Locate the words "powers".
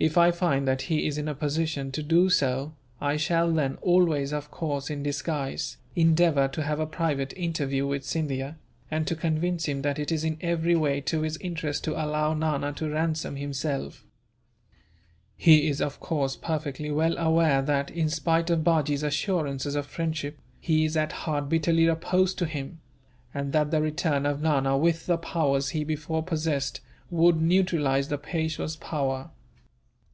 25.18-25.70